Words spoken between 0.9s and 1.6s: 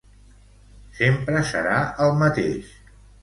Sempre